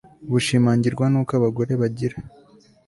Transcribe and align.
bushimangirwa 0.31 1.05
n 1.09 1.13
uko 1.21 1.31
abagore 1.39 1.71
bagira 1.81 2.15